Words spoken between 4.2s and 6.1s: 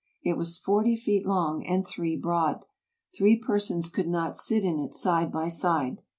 sit in it side by side.